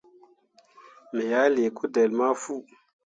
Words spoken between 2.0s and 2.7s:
ma fu.